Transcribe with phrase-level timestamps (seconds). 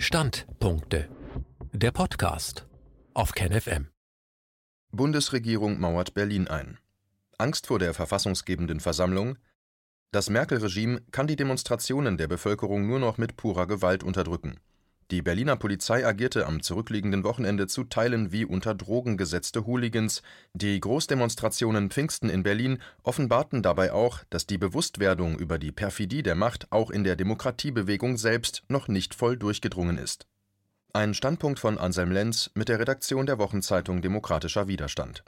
[0.00, 1.08] Standpunkte.
[1.72, 2.68] Der Podcast
[3.14, 3.88] auf KenFM.
[4.92, 6.78] Bundesregierung mauert Berlin ein.
[7.36, 9.38] Angst vor der verfassungsgebenden Versammlung.
[10.12, 14.60] Das Merkel-Regime kann die Demonstrationen der Bevölkerung nur noch mit purer Gewalt unterdrücken.
[15.10, 20.20] Die Berliner Polizei agierte am zurückliegenden Wochenende zu Teilen wie unter Drogen gesetzte Hooligans.
[20.52, 26.34] Die Großdemonstrationen Pfingsten in Berlin offenbarten dabei auch, dass die Bewusstwerdung über die Perfidie der
[26.34, 30.26] Macht auch in der Demokratiebewegung selbst noch nicht voll durchgedrungen ist.
[30.92, 35.24] Ein Standpunkt von Anselm Lenz mit der Redaktion der Wochenzeitung Demokratischer Widerstand.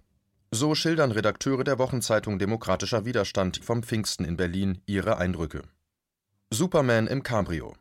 [0.50, 5.62] So schildern Redakteure der Wochenzeitung Demokratischer Widerstand vom Pfingsten in Berlin ihre Eindrücke.
[6.50, 7.76] Superman im Cabrio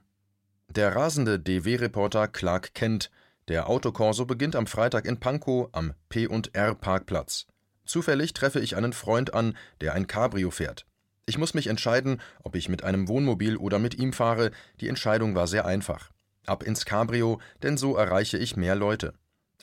[0.75, 3.09] der rasende DW-Reporter Clark Kent.
[3.47, 7.47] Der Autokorso beginnt am Freitag in Pankow am P&R-Parkplatz.
[7.85, 10.85] Zufällig treffe ich einen Freund an, der ein Cabrio fährt.
[11.25, 14.51] Ich muss mich entscheiden, ob ich mit einem Wohnmobil oder mit ihm fahre.
[14.79, 16.11] Die Entscheidung war sehr einfach.
[16.45, 19.13] Ab ins Cabrio, denn so erreiche ich mehr Leute.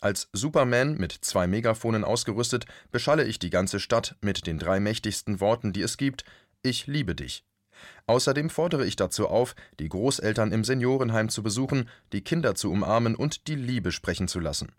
[0.00, 5.40] Als Superman mit zwei Megafonen ausgerüstet, beschalle ich die ganze Stadt mit den drei mächtigsten
[5.40, 6.24] Worten, die es gibt:
[6.62, 7.44] Ich liebe dich.
[8.06, 13.14] Außerdem fordere ich dazu auf, die Großeltern im Seniorenheim zu besuchen, die Kinder zu umarmen
[13.14, 14.72] und die Liebe sprechen zu lassen.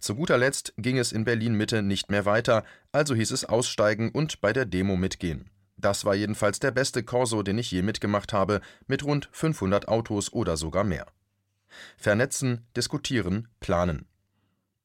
[0.00, 4.10] Zu guter Letzt ging es in Berlin Mitte nicht mehr weiter, also hieß es aussteigen
[4.10, 5.50] und bei der Demo mitgehen.
[5.76, 10.32] Das war jedenfalls der beste Corso, den ich je mitgemacht habe, mit rund 500 Autos
[10.32, 11.06] oder sogar mehr.
[11.96, 14.06] Vernetzen, diskutieren, planen.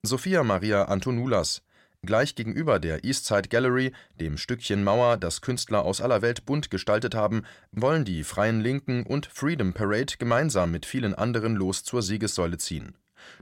[0.03, 1.61] Sophia Maria Antonulas,
[2.05, 7.15] Gleich gegenüber der Eastside Gallery, dem Stückchen Mauer, das Künstler aus aller Welt bunt gestaltet
[7.15, 12.57] haben, wollen die Freien Linken und Freedom Parade gemeinsam mit vielen anderen los zur Siegessäule
[12.57, 12.95] ziehen.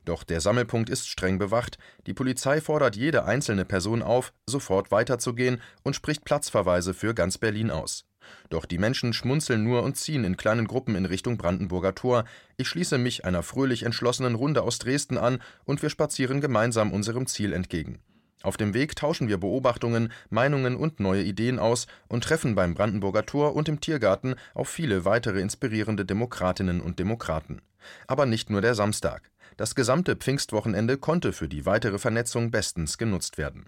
[0.06, 5.62] Doch der Sammelpunkt ist streng bewacht, die Polizei fordert jede einzelne Person auf, sofort weiterzugehen
[5.84, 8.06] und spricht Platzverweise für ganz Berlin aus.
[8.50, 12.26] Doch die Menschen schmunzeln nur und ziehen in kleinen Gruppen in Richtung Brandenburger Tor.
[12.58, 17.28] Ich schließe mich einer fröhlich entschlossenen Runde aus Dresden an und wir spazieren gemeinsam unserem
[17.28, 18.00] Ziel entgegen.
[18.46, 23.26] Auf dem Weg tauschen wir Beobachtungen, Meinungen und neue Ideen aus und treffen beim Brandenburger
[23.26, 27.64] Tor und im Tiergarten auf viele weitere inspirierende Demokratinnen und Demokraten.
[28.06, 29.32] Aber nicht nur der Samstag.
[29.58, 33.66] Das gesamte Pfingstwochenende konnte für die weitere Vernetzung bestens genutzt werden.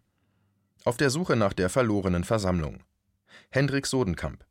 [0.84, 2.84] Auf der Suche nach der verlorenen Versammlung.
[3.50, 4.46] Hendrik Sodenkamp.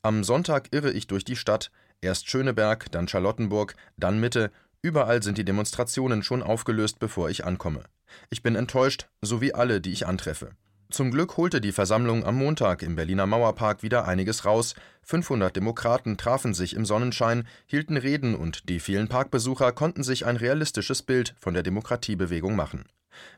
[0.00, 1.70] Am Sonntag irre ich durch die Stadt,
[2.00, 4.50] erst Schöneberg, dann Charlottenburg, dann Mitte,
[4.82, 7.84] überall sind die Demonstrationen schon aufgelöst, bevor ich ankomme.
[8.30, 10.50] Ich bin enttäuscht, so wie alle, die ich antreffe.
[10.90, 14.74] Zum Glück holte die Versammlung am Montag im Berliner Mauerpark wieder einiges raus.
[15.02, 20.38] 500 Demokraten trafen sich im Sonnenschein, hielten Reden und die vielen Parkbesucher konnten sich ein
[20.38, 22.86] realistisches Bild von der Demokratiebewegung machen.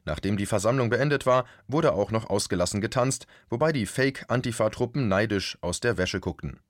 [0.04, 5.80] Nachdem die Versammlung beendet war, wurde auch noch ausgelassen getanzt, wobei die Fake-Antifa-Truppen neidisch aus
[5.80, 6.60] der Wäsche guckten.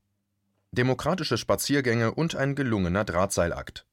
[0.72, 3.84] Demokratische Spaziergänge und ein gelungener Drahtseilakt.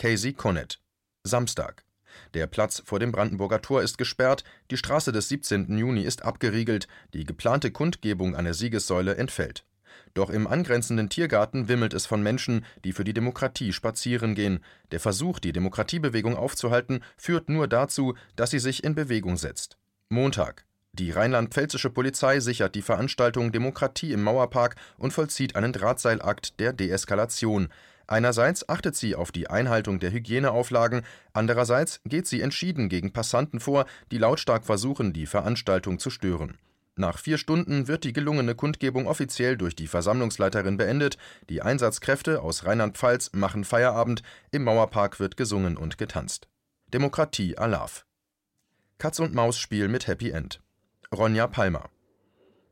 [0.00, 0.80] Casey Connet.
[1.24, 1.84] Samstag.
[2.32, 5.76] Der Platz vor dem Brandenburger Tor ist gesperrt, die Straße des 17.
[5.76, 9.66] Juni ist abgeriegelt, die geplante Kundgebung an der Siegessäule entfällt.
[10.14, 14.64] Doch im angrenzenden Tiergarten wimmelt es von Menschen, die für die Demokratie spazieren gehen.
[14.90, 19.76] Der Versuch, die Demokratiebewegung aufzuhalten, führt nur dazu, dass sie sich in Bewegung setzt.
[20.08, 20.64] Montag.
[20.92, 27.68] Die rheinland-pfälzische Polizei sichert die Veranstaltung Demokratie im Mauerpark und vollzieht einen Drahtseilakt der Deeskalation.
[28.10, 33.86] Einerseits achtet sie auf die Einhaltung der Hygieneauflagen, andererseits geht sie entschieden gegen Passanten vor,
[34.10, 36.58] die lautstark versuchen, die Veranstaltung zu stören.
[36.96, 41.18] Nach vier Stunden wird die gelungene Kundgebung offiziell durch die Versammlungsleiterin beendet.
[41.48, 44.24] Die Einsatzkräfte aus Rheinland-Pfalz machen Feierabend.
[44.50, 46.48] Im Mauerpark wird gesungen und getanzt.
[46.92, 48.04] Demokratie Alaf.
[48.98, 50.60] Katz-und-Maus-Spiel mit Happy End.
[51.14, 51.88] Ronja Palmer.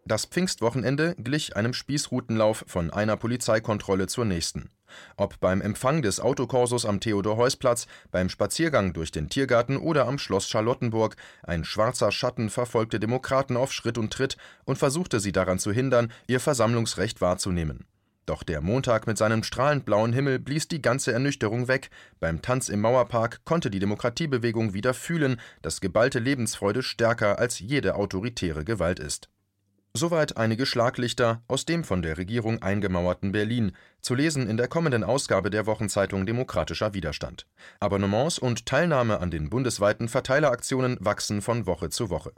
[0.08, 4.70] Das Pfingstwochenende glich einem Spießrutenlauf von einer Polizeikontrolle zur nächsten.
[5.18, 10.48] Ob beim Empfang des Autokorsos am Theodor-Heuss-Platz, beim Spaziergang durch den Tiergarten oder am Schloss
[10.48, 15.72] Charlottenburg, ein schwarzer Schatten verfolgte Demokraten auf Schritt und Tritt und versuchte sie daran zu
[15.72, 17.84] hindern, ihr Versammlungsrecht wahrzunehmen.
[18.24, 21.90] Doch der Montag mit seinem strahlend blauen Himmel blies die ganze Ernüchterung weg.
[22.18, 27.94] Beim Tanz im Mauerpark konnte die Demokratiebewegung wieder fühlen, dass geballte Lebensfreude stärker als jede
[27.94, 29.28] autoritäre Gewalt ist.
[29.98, 35.02] Soweit einige Schlaglichter aus dem von der Regierung eingemauerten Berlin, zu lesen in der kommenden
[35.02, 37.48] Ausgabe der Wochenzeitung Demokratischer Widerstand.
[37.80, 42.32] Abonnements und Teilnahme an den bundesweiten Verteileraktionen wachsen von Woche zu Woche.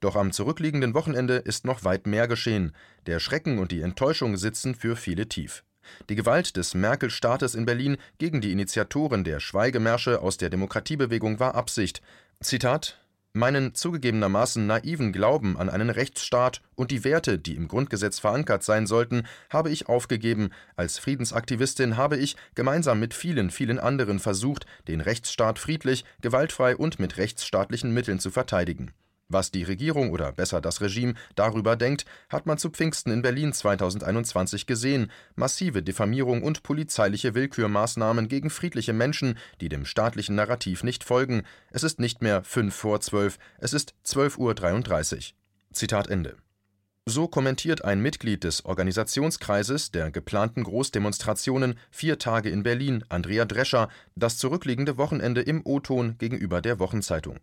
[0.00, 2.76] Doch am zurückliegenden Wochenende ist noch weit mehr geschehen.
[3.06, 5.64] Der Schrecken und die Enttäuschung sitzen für viele tief.
[6.10, 11.54] Die Gewalt des Merkel-Staates in Berlin gegen die Initiatoren der Schweigemärsche aus der Demokratiebewegung war
[11.54, 12.02] Absicht.
[12.40, 13.00] Zitat
[13.32, 18.88] Meinen zugegebenermaßen naiven Glauben an einen Rechtsstaat und die Werte, die im Grundgesetz verankert sein
[18.88, 20.50] sollten, habe ich aufgegeben.
[20.74, 26.98] Als Friedensaktivistin habe ich gemeinsam mit vielen, vielen anderen versucht, den Rechtsstaat friedlich, gewaltfrei und
[26.98, 28.90] mit rechtsstaatlichen Mitteln zu verteidigen.
[29.30, 33.52] Was die Regierung oder besser das Regime darüber denkt, hat man zu Pfingsten in Berlin
[33.52, 35.10] 2021 gesehen.
[35.36, 41.44] Massive Diffamierung und polizeiliche Willkürmaßnahmen gegen friedliche Menschen, die dem staatlichen Narrativ nicht folgen.
[41.70, 45.22] Es ist nicht mehr fünf vor zwölf, es ist 12.33 Uhr.
[45.72, 46.36] Zitat Ende.
[47.06, 53.88] So kommentiert ein Mitglied des Organisationskreises der geplanten Großdemonstrationen Vier Tage in Berlin, Andrea Drescher,
[54.16, 57.38] das zurückliegende Wochenende im O-Ton gegenüber der Wochenzeitung.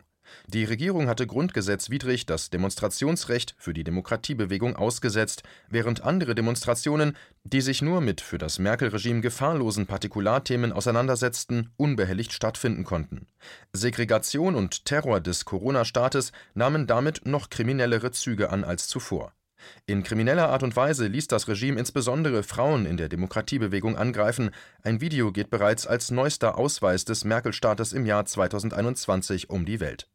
[0.46, 7.82] Die Regierung hatte grundgesetzwidrig das Demonstrationsrecht für die Demokratiebewegung ausgesetzt, während andere Demonstrationen, die sich
[7.82, 13.26] nur mit für das Merkel-Regime gefahrlosen Partikularthemen auseinandersetzten, unbehelligt stattfinden konnten.
[13.72, 19.32] Segregation und Terror des Corona-Staates nahmen damit noch kriminellere Züge an als zuvor.
[19.86, 24.50] In krimineller Art und Weise ließ das Regime insbesondere Frauen in der Demokratiebewegung angreifen.
[24.82, 30.08] Ein Video geht bereits als neuester Ausweis des Merkel-Staates im Jahr 2021 um die Welt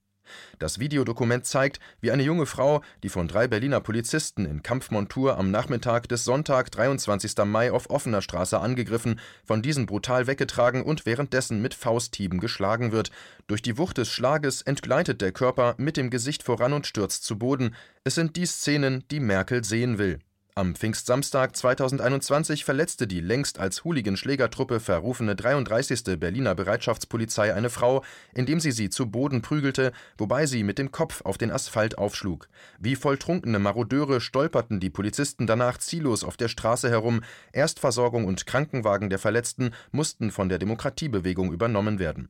[0.59, 5.51] das Videodokument zeigt, wie eine junge Frau, die von drei Berliner Polizisten in Kampfmontur am
[5.51, 7.37] Nachmittag des Sonntag, 23.
[7.45, 13.11] Mai auf offener Straße angegriffen, von diesen brutal weggetragen und währenddessen mit Fausthieben geschlagen wird.
[13.47, 17.37] Durch die Wucht des Schlages entgleitet der Körper mit dem Gesicht voran und stürzt zu
[17.37, 17.75] Boden.
[18.03, 20.19] Es sind die Szenen, die Merkel sehen will.
[20.55, 26.19] Am Pfingstsamstag 2021 verletzte die längst als Hooligan-Schlägertruppe verrufene 33.
[26.19, 28.03] Berliner Bereitschaftspolizei eine Frau,
[28.35, 32.49] indem sie sie zu Boden prügelte, wobei sie mit dem Kopf auf den Asphalt aufschlug.
[32.77, 37.21] Wie volltrunkene Marodeure stolperten die Polizisten danach ziellos auf der Straße herum.
[37.51, 42.29] Erstversorgung und Krankenwagen der Verletzten mussten von der Demokratiebewegung übernommen werden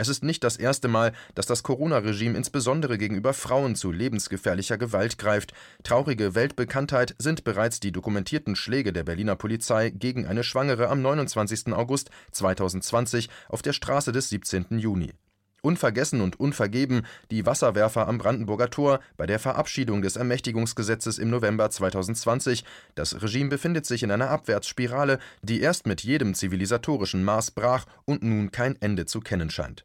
[0.00, 5.18] es ist nicht das erste Mal, dass das Corona-Regime insbesondere gegenüber Frauen zu lebensgefährlicher Gewalt
[5.18, 5.52] greift.
[5.82, 11.74] Traurige Weltbekanntheit sind bereits die dokumentierten Schläge der Berliner Polizei gegen eine Schwangere am 29.
[11.74, 14.78] August 2020 auf der Straße des 17.
[14.78, 15.12] Juni.
[15.62, 21.70] Unvergessen und unvergeben die Wasserwerfer am Brandenburger Tor bei der Verabschiedung des Ermächtigungsgesetzes im November
[21.70, 22.64] 2020.
[22.94, 28.22] Das Regime befindet sich in einer Abwärtsspirale, die erst mit jedem zivilisatorischen Maß brach und
[28.22, 29.84] nun kein Ende zu kennen scheint.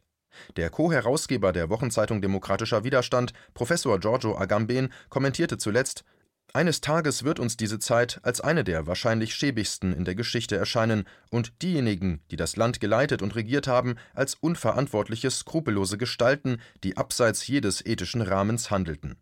[0.56, 6.04] Der Co-Herausgeber der Wochenzeitung Demokratischer Widerstand, Professor Giorgio Agamben, kommentierte zuletzt:
[6.52, 11.04] Eines Tages wird uns diese Zeit als eine der wahrscheinlich schäbigsten in der Geschichte erscheinen
[11.30, 17.46] und diejenigen, die das Land geleitet und regiert haben, als unverantwortliche, skrupellose Gestalten, die abseits
[17.46, 19.16] jedes ethischen Rahmens handelten.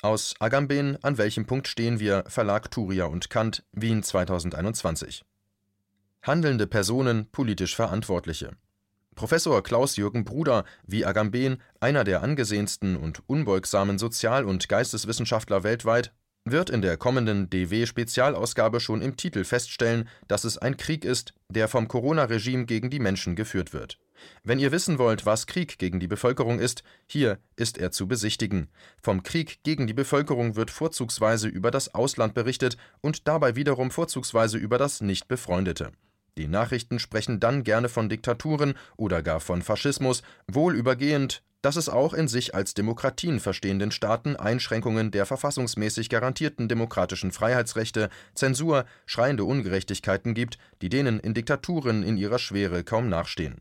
[0.00, 2.22] Aus Agamben An welchem Punkt stehen wir?
[2.28, 5.24] Verlag Turia und Kant, Wien 2021.
[6.22, 8.52] Handelnde Personen, politisch Verantwortliche.
[9.18, 16.12] Professor Klaus-Jürgen Bruder, wie Agamben, einer der angesehensten und unbeugsamen Sozial- und Geisteswissenschaftler weltweit,
[16.44, 21.66] wird in der kommenden DW-Spezialausgabe schon im Titel feststellen, dass es ein Krieg ist, der
[21.66, 23.98] vom Corona-Regime gegen die Menschen geführt wird.
[24.44, 28.68] Wenn ihr wissen wollt, was Krieg gegen die Bevölkerung ist, hier ist er zu besichtigen.
[29.02, 34.58] Vom Krieg gegen die Bevölkerung wird vorzugsweise über das Ausland berichtet und dabei wiederum vorzugsweise
[34.58, 35.90] über das nicht befreundete.
[36.38, 41.88] Die Nachrichten sprechen dann gerne von Diktaturen oder gar von Faschismus, wohl übergehend, dass es
[41.88, 49.42] auch in sich als Demokratien verstehenden Staaten Einschränkungen der verfassungsmäßig garantierten demokratischen Freiheitsrechte, Zensur, schreiende
[49.42, 53.56] Ungerechtigkeiten gibt, die denen in Diktaturen in ihrer Schwere kaum nachstehen.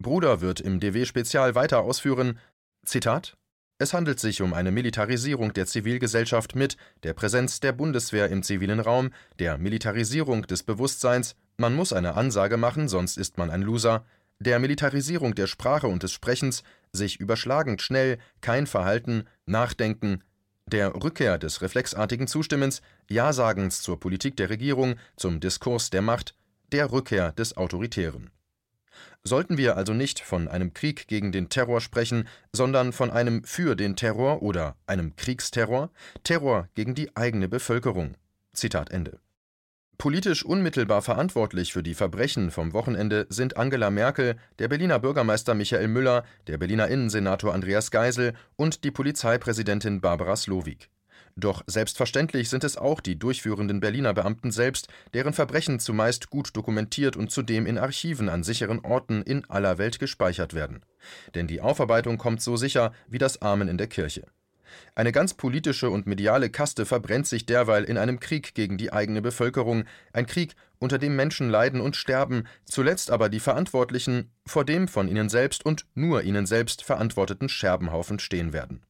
[0.00, 2.40] Bruder wird im DW-Spezial weiter ausführen:
[2.84, 3.36] Zitat
[3.82, 8.78] es handelt sich um eine Militarisierung der Zivilgesellschaft mit der Präsenz der Bundeswehr im zivilen
[8.78, 14.04] Raum, der Militarisierung des Bewusstseins, man muss eine Ansage machen, sonst ist man ein Loser,
[14.38, 20.24] der Militarisierung der Sprache und des Sprechens, sich überschlagend schnell, kein Verhalten, Nachdenken,
[20.66, 26.34] der Rückkehr des reflexartigen Zustimmens, Ja-Sagens zur Politik der Regierung, zum Diskurs der Macht,
[26.72, 28.30] der Rückkehr des Autoritären
[29.22, 33.76] Sollten wir also nicht von einem Krieg gegen den Terror sprechen, sondern von einem für
[33.76, 35.90] den Terror oder einem Kriegsterror,
[36.24, 38.14] Terror gegen die eigene Bevölkerung.
[38.54, 39.20] Zitat Ende.
[40.00, 45.88] Politisch unmittelbar verantwortlich für die Verbrechen vom Wochenende sind Angela Merkel, der Berliner Bürgermeister Michael
[45.88, 50.88] Müller, der Berliner Innensenator Andreas Geisel und die Polizeipräsidentin Barbara Slowik.
[51.36, 57.14] Doch selbstverständlich sind es auch die durchführenden Berliner Beamten selbst, deren Verbrechen zumeist gut dokumentiert
[57.14, 60.82] und zudem in Archiven an sicheren Orten in aller Welt gespeichert werden.
[61.34, 64.22] Denn die Aufarbeitung kommt so sicher wie das Amen in der Kirche.
[64.94, 69.22] Eine ganz politische und mediale Kaste verbrennt sich derweil in einem Krieg gegen die eigene
[69.22, 74.88] Bevölkerung, ein Krieg unter dem Menschen leiden und sterben, zuletzt aber die Verantwortlichen vor dem
[74.88, 78.82] von ihnen selbst und nur ihnen selbst verantworteten Scherbenhaufen stehen werden.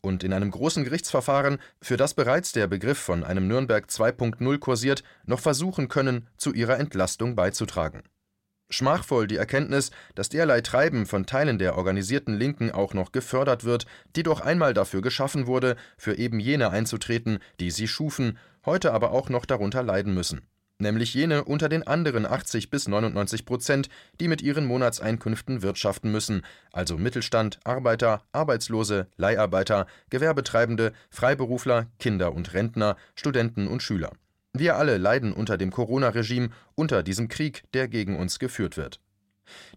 [0.00, 5.02] Und in einem großen Gerichtsverfahren, für das bereits der Begriff von einem Nürnberg 2.0 kursiert,
[5.24, 8.02] noch versuchen können, zu ihrer Entlastung beizutragen.
[8.68, 13.86] Schmachvoll die Erkenntnis, dass derlei Treiben von Teilen der organisierten Linken auch noch gefördert wird,
[14.16, 19.12] die doch einmal dafür geschaffen wurde, für eben jene einzutreten, die sie schufen, heute aber
[19.12, 20.42] auch noch darunter leiden müssen
[20.78, 23.88] nämlich jene unter den anderen 80 bis 99 Prozent,
[24.20, 26.42] die mit ihren Monatseinkünften wirtschaften müssen,
[26.72, 34.12] also Mittelstand, Arbeiter, Arbeitslose, Leiharbeiter, Gewerbetreibende, Freiberufler, Kinder und Rentner, Studenten und Schüler.
[34.58, 39.00] Wir alle leiden unter dem Corona-Regime, unter diesem Krieg, der gegen uns geführt wird.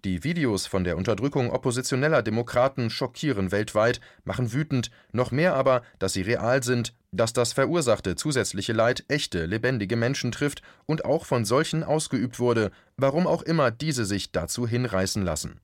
[0.03, 6.13] Die Videos von der Unterdrückung oppositioneller Demokraten schockieren weltweit, machen wütend, noch mehr aber, dass
[6.13, 11.45] sie real sind, dass das verursachte zusätzliche Leid echte, lebendige Menschen trifft und auch von
[11.45, 15.59] solchen ausgeübt wurde, warum auch immer diese sich dazu hinreißen lassen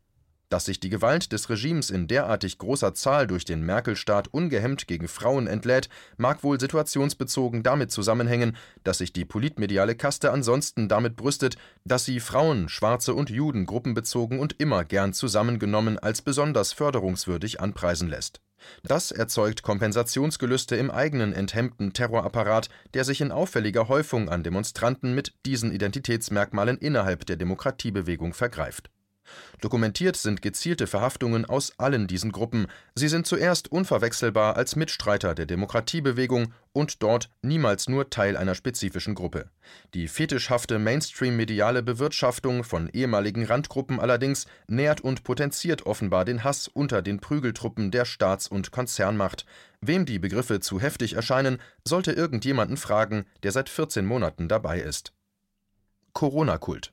[0.50, 5.08] dass sich die Gewalt des Regimes in derartig großer Zahl durch den Merkel-Staat ungehemmt gegen
[5.08, 11.58] Frauen entlädt, mag wohl situationsbezogen damit zusammenhängen, dass sich die politmediale Kaste ansonsten damit brüstet,
[11.84, 18.10] dass sie Frauen, Schwarze und Juden gruppenbezogen und immer gern zusammengenommen als besonders förderungswürdig anpreisen
[18.10, 18.42] lässt.
[18.84, 25.34] Das erzeugt Kompensationsgelüste im eigenen enthemmten Terrorapparat, der sich in auffälliger Häufung an Demonstranten mit
[25.46, 28.90] diesen Identitätsmerkmalen innerhalb der Demokratiebewegung vergreift
[29.62, 35.46] Dokumentiert sind gezielte Verhaftungen aus allen diesen Gruppen, sie sind zuerst unverwechselbar als Mitstreiter der
[35.46, 39.50] Demokratiebewegung und dort niemals nur Teil einer spezifischen Gruppe.
[39.94, 47.01] Die fetischhafte Mainstream-mediale Bewirtschaftung von ehemaligen Randgruppen allerdings nährt und potenziert offenbar den Hass unter
[47.01, 49.46] den Prügeltruppen der Staats und Konzernmacht.
[49.82, 55.13] Wem die Begriffe zu heftig erscheinen, sollte irgendjemanden fragen, der seit 14 Monaten dabei ist.
[56.13, 56.91] Corona-Kult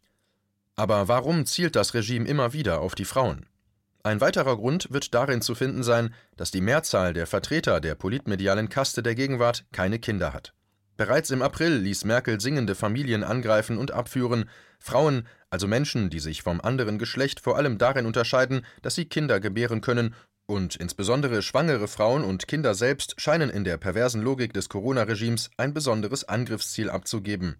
[0.77, 3.47] aber warum zielt das Regime immer wieder auf die Frauen?
[4.05, 8.69] Ein weiterer Grund wird darin zu finden sein, dass die Mehrzahl der Vertreter der politmedialen
[8.69, 10.55] Kaste der Gegenwart keine Kinder hat.
[10.97, 14.49] Bereits im April ließ Merkel singende Familien angreifen und abführen,
[14.79, 19.41] Frauen, also Menschen, die sich vom anderen Geschlecht vor allem darin unterscheiden, dass sie Kinder
[19.41, 20.15] gebären können,
[20.47, 25.73] und insbesondere schwangere Frauen und Kinder selbst scheinen in der perversen Logik des Corona-Regimes ein
[25.73, 27.57] besonderes Angriffsziel abzugeben.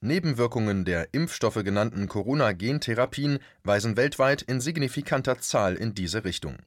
[0.00, 6.58] Nebenwirkungen der Impfstoffe genannten Corona-Gentherapien weisen weltweit in signifikanter Zahl in diese Richtung.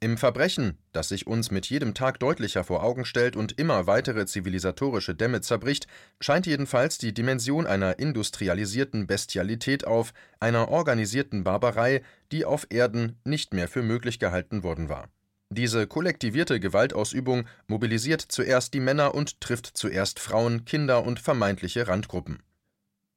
[0.00, 4.26] Im Verbrechen, das sich uns mit jedem Tag deutlicher vor Augen stellt und immer weitere
[4.26, 5.88] zivilisatorische Dämme zerbricht,
[6.20, 13.52] scheint jedenfalls die Dimension einer industrialisierten Bestialität auf, einer organisierten Barbarei, die auf Erden nicht
[13.52, 15.08] mehr für möglich gehalten worden war.
[15.50, 22.42] Diese kollektivierte Gewaltausübung mobilisiert zuerst die Männer und trifft zuerst Frauen, Kinder und vermeintliche Randgruppen.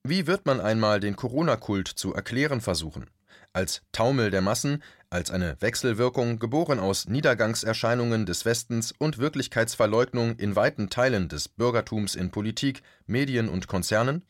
[0.04, 3.10] Wie wird man einmal den Corona-Kult zu erklären versuchen?
[3.54, 10.56] Als Taumel der Massen, als eine Wechselwirkung, geboren aus Niedergangserscheinungen des Westens und Wirklichkeitsverleugnung in
[10.56, 14.26] weiten Teilen des Bürgertums in Politik, Medien und Konzernen?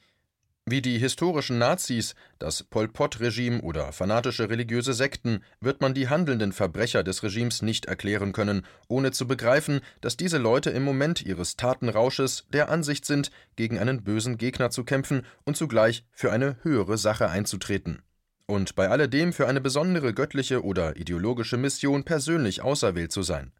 [0.68, 6.54] Wie die historischen Nazis, das Pol Pot-Regime oder fanatische religiöse Sekten wird man die handelnden
[6.54, 11.58] Verbrecher des Regimes nicht erklären können, ohne zu begreifen, dass diese Leute im Moment ihres
[11.58, 17.00] Tatenrausches der Ansicht sind, gegen einen bösen Gegner zu kämpfen und zugleich für eine höhere
[17.00, 18.04] Sache einzutreten.
[18.46, 23.52] Und bei alledem für eine besondere göttliche oder ideologische Mission persönlich auserwählt zu sein.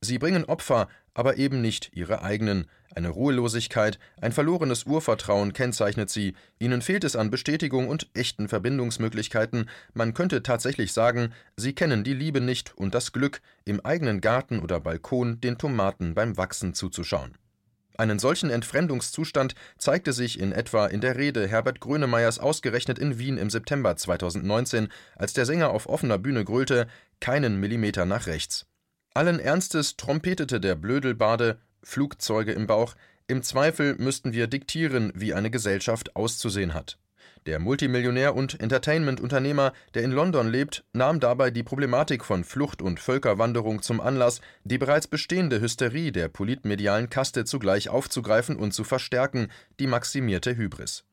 [0.00, 2.66] Sie bringen Opfer, aber eben nicht ihre eigenen.
[2.94, 6.34] Eine Ruhelosigkeit, ein verlorenes Urvertrauen kennzeichnet sie.
[6.58, 9.68] Ihnen fehlt es an Bestätigung und echten Verbindungsmöglichkeiten.
[9.94, 14.60] Man könnte tatsächlich sagen, sie kennen die Liebe nicht und das Glück, im eigenen Garten
[14.60, 17.36] oder Balkon den Tomaten beim Wachsen zuzuschauen.
[17.98, 23.38] Einen solchen Entfremdungszustand zeigte sich in etwa in der Rede Herbert Grönemeyers ausgerechnet in Wien
[23.38, 26.88] im September 2019, als der Sänger auf offener Bühne grölte:
[27.20, 28.66] Keinen Millimeter nach rechts.
[29.16, 32.94] Allen Ernstes trompetete der Blödelbade, Flugzeuge im Bauch,
[33.28, 36.98] im Zweifel müssten wir diktieren, wie eine Gesellschaft auszusehen hat.
[37.46, 43.00] Der Multimillionär und Entertainment-Unternehmer, der in London lebt, nahm dabei die Problematik von Flucht und
[43.00, 49.48] Völkerwanderung zum Anlass, die bereits bestehende Hysterie der politmedialen Kaste zugleich aufzugreifen und zu verstärken,
[49.80, 51.04] die maximierte Hybris.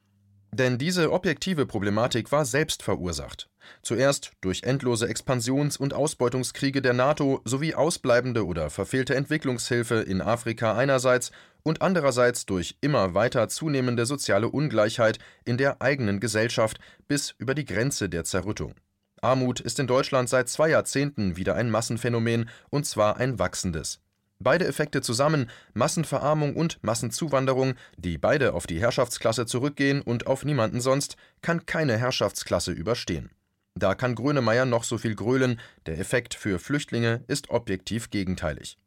[0.52, 3.50] Denn diese objektive Problematik war selbst verursacht.
[3.82, 10.76] Zuerst durch endlose Expansions- und Ausbeutungskriege der NATO sowie ausbleibende oder verfehlte Entwicklungshilfe in Afrika
[10.76, 11.32] einerseits
[11.64, 17.66] und andererseits durch immer weiter zunehmende soziale Ungleichheit in der eigenen Gesellschaft bis über die
[17.66, 18.76] Grenze der Zerrüttung.
[19.22, 24.02] Armut ist in Deutschland seit zwei Jahrzehnten wieder ein Massenphänomen, und zwar ein wachsendes.
[24.40, 30.82] Beide Effekte zusammen, Massenverarmung und Massenzuwanderung, die beide auf die Herrschaftsklasse zurückgehen und auf niemanden
[30.82, 33.32] sonst, kann keine Herrschaftsklasse überstehen.
[33.76, 38.78] Da kann Grönemeyer noch so viel grölen, der Effekt für Flüchtlinge ist objektiv gegenteilig.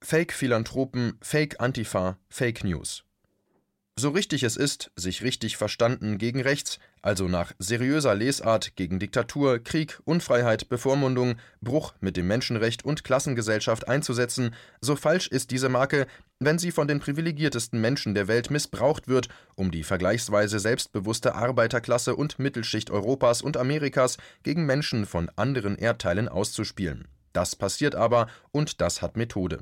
[0.00, 3.04] Fake-Philanthropen, Fake-Antifa, Fake News.
[3.96, 9.58] So richtig es ist, sich richtig verstanden gegen rechts, also nach seriöser Lesart gegen Diktatur,
[9.58, 16.06] Krieg, Unfreiheit, Bevormundung, Bruch mit dem Menschenrecht und Klassengesellschaft einzusetzen, so falsch ist diese Marke,
[16.40, 22.14] wenn sie von den privilegiertesten Menschen der Welt missbraucht wird, um die vergleichsweise selbstbewusste Arbeiterklasse
[22.14, 27.08] und Mittelschicht Europas und Amerikas gegen Menschen von anderen Erdteilen auszuspielen.
[27.32, 29.60] Das passiert aber, und das hat Methode.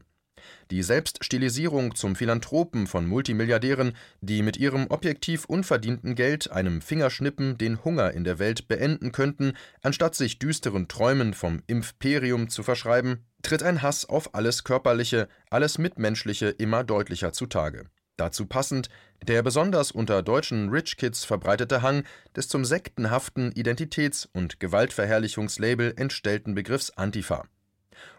[0.70, 7.84] Die Selbststilisierung zum Philanthropen von Multimilliardären, die mit ihrem objektiv unverdienten Geld einem Fingerschnippen den
[7.84, 13.62] Hunger in der Welt beenden könnten, anstatt sich düsteren Träumen vom Impfperium zu verschreiben, tritt
[13.62, 17.86] ein Hass auf alles Körperliche, alles Mitmenschliche immer deutlicher zutage.
[18.16, 18.88] Dazu passend
[19.26, 26.54] der besonders unter deutschen Rich Kids verbreitete Hang des zum sektenhaften Identitäts- und Gewaltverherrlichungslabel entstellten
[26.54, 27.44] Begriffs Antifa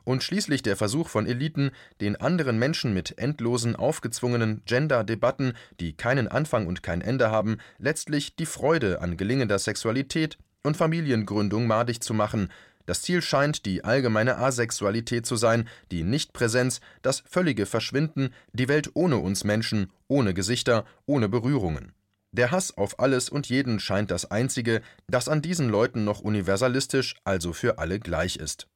[0.04, 6.28] und schließlich der Versuch von Eliten, den anderen Menschen mit endlosen, aufgezwungenen Gender-Debatten, die keinen
[6.28, 12.14] Anfang und kein Ende haben, letztlich die Freude an gelingender Sexualität und Familiengründung madig zu
[12.14, 12.50] machen.
[12.86, 18.92] Das Ziel scheint die allgemeine Asexualität zu sein, die Nichtpräsenz, das völlige Verschwinden, die Welt
[18.94, 21.92] ohne uns Menschen, ohne Gesichter, ohne Berührungen.
[22.32, 27.16] Der Hass auf alles und jeden scheint das einzige, das an diesen Leuten noch universalistisch,
[27.24, 28.68] also für alle gleich ist.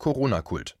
[0.00, 0.78] Corona-Kult.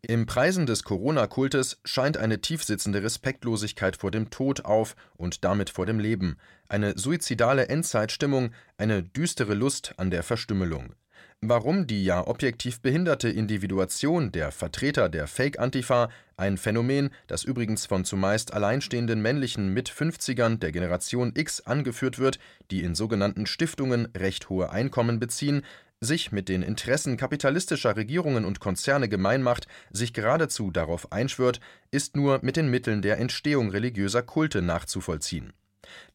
[0.00, 5.86] Im Preisen des Corona-Kultes scheint eine tiefsitzende Respektlosigkeit vor dem Tod auf und damit vor
[5.86, 6.36] dem Leben,
[6.68, 10.94] eine suizidale Endzeitstimmung, eine düstere Lust an der Verstümmelung.
[11.40, 18.04] Warum die ja objektiv behinderte Individuation der Vertreter der Fake-Antifa, ein Phänomen, das übrigens von
[18.04, 22.38] zumeist alleinstehenden männlichen Mit-50ern der Generation X angeführt wird,
[22.70, 25.62] die in sogenannten Stiftungen recht hohe Einkommen beziehen,
[26.02, 32.16] sich mit den Interessen kapitalistischer Regierungen und Konzerne gemein macht, sich geradezu darauf einschwört, ist
[32.16, 35.52] nur mit den Mitteln der Entstehung religiöser Kulte nachzuvollziehen.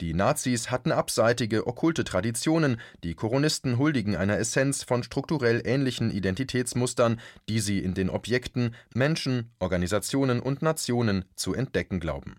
[0.02, 7.20] Die Nazis hatten abseitige, okkulte Traditionen, die Koronisten huldigen einer Essenz von strukturell ähnlichen Identitätsmustern,
[7.48, 12.38] die sie in den Objekten, Menschen, Organisationen und Nationen zu entdecken glauben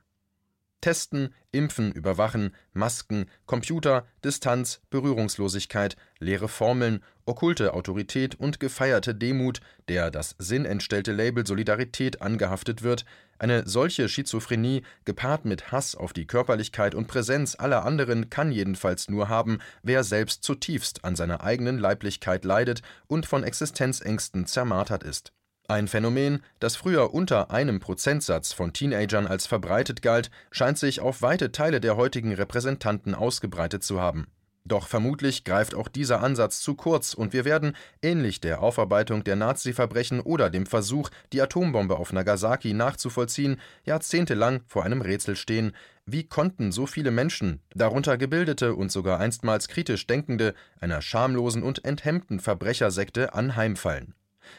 [0.80, 10.10] Testen, Impfen, Überwachen, Masken, Computer, Distanz, Berührungslosigkeit, leere Formeln, okkulte Autorität und gefeierte Demut, der
[10.10, 13.04] das sinnentstellte Label Solidarität angehaftet wird,
[13.38, 19.08] eine solche Schizophrenie, gepaart mit Hass auf die Körperlichkeit und Präsenz aller anderen, kann jedenfalls
[19.08, 25.32] nur haben, wer selbst zutiefst an seiner eigenen Leiblichkeit leidet und von Existenzängsten zermartert ist
[25.68, 31.20] ein Phänomen, das früher unter einem Prozentsatz von Teenagern als verbreitet galt, scheint sich auf
[31.20, 34.28] weite Teile der heutigen Repräsentanten ausgebreitet zu haben.
[34.64, 39.36] Doch vermutlich greift auch dieser Ansatz zu kurz und wir werden, ähnlich der Aufarbeitung der
[39.36, 45.72] Nazi-Verbrechen oder dem Versuch, die Atombombe auf Nagasaki nachzuvollziehen, jahrzehntelang vor einem Rätsel stehen.
[46.04, 51.84] Wie konnten so viele Menschen, darunter gebildete und sogar einstmals kritisch Denkende, einer schamlosen und
[51.84, 54.14] enthemmten Verbrechersekte anheimfallen?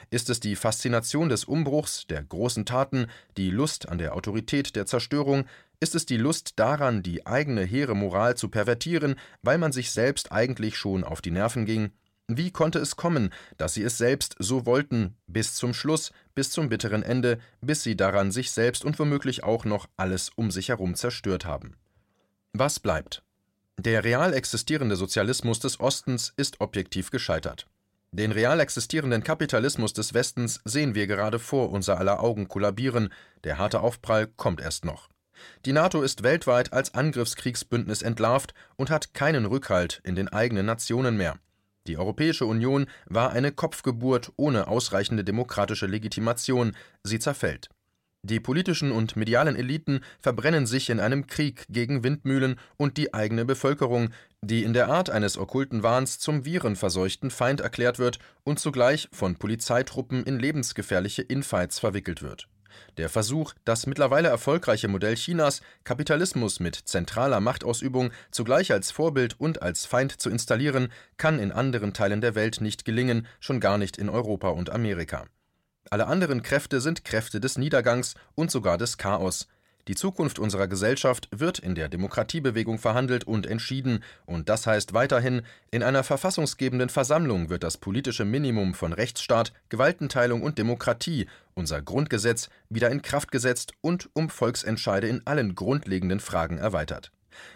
[0.09, 4.85] Ist es die Faszination des Umbruchs, der großen Taten, die Lust an der Autorität der
[4.85, 5.45] Zerstörung,
[5.79, 10.31] ist es die Lust daran, die eigene hehre Moral zu pervertieren, weil man sich selbst
[10.31, 11.91] eigentlich schon auf die Nerven ging?
[12.27, 16.69] Wie konnte es kommen, dass sie es selbst so wollten, bis zum Schluss, bis zum
[16.69, 20.93] bitteren Ende, bis sie daran sich selbst und womöglich auch noch alles um sich herum
[20.93, 21.75] zerstört haben?
[22.53, 23.23] Was bleibt?
[23.79, 27.65] Der real existierende Sozialismus des Ostens ist objektiv gescheitert.
[28.11, 33.59] Den real existierenden Kapitalismus des Westens sehen wir gerade vor unser aller Augen kollabieren, der
[33.59, 35.09] harte Aufprall kommt erst noch.
[35.65, 41.17] Die NATO ist weltweit als Angriffskriegsbündnis entlarvt und hat keinen Rückhalt in den eigenen Nationen
[41.17, 41.37] mehr.
[41.87, 47.69] Die Europäische Union war eine Kopfgeburt ohne ausreichende demokratische Legitimation, sie zerfällt.
[48.21, 53.45] Die politischen und medialen Eliten verbrennen sich in einem Krieg gegen Windmühlen und die eigene
[53.45, 54.09] Bevölkerung,
[54.41, 59.35] die in der Art eines okkulten Wahns zum virenverseuchten Feind erklärt wird und zugleich von
[59.35, 62.47] Polizeitruppen in lebensgefährliche Infights verwickelt wird.
[62.97, 69.61] Der Versuch, das mittlerweile erfolgreiche Modell Chinas, Kapitalismus mit zentraler Machtausübung zugleich als Vorbild und
[69.61, 73.97] als Feind zu installieren, kann in anderen Teilen der Welt nicht gelingen, schon gar nicht
[73.97, 75.25] in Europa und Amerika.
[75.89, 79.47] Alle anderen Kräfte sind Kräfte des Niedergangs und sogar des Chaos.
[79.89, 85.41] Die Zukunft unserer Gesellschaft wird in der Demokratiebewegung verhandelt und entschieden, und das heißt weiterhin,
[85.71, 91.25] in einer verfassungsgebenden Versammlung wird das politische Minimum von Rechtsstaat, Gewaltenteilung und Demokratie,
[91.55, 97.11] unser Grundgesetz, wieder in Kraft gesetzt und um Volksentscheide in allen grundlegenden Fragen erweitert.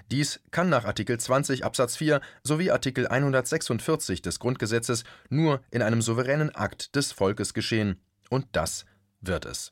[0.10, 6.02] Dies kann nach Artikel 20 Absatz 4 sowie Artikel 146 des Grundgesetzes nur in einem
[6.02, 8.86] souveränen Akt des Volkes geschehen, und das
[9.22, 9.72] wird es.